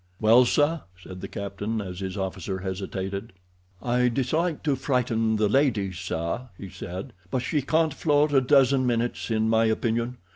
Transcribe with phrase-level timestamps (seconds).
[0.19, 3.33] "Well, sir?" said the captain, as his officer hesitated.
[3.83, 8.87] "I dislike to frighten the ladies, sir," he said, "but she can't float a dozen
[8.87, 10.17] minutes, in my opinion.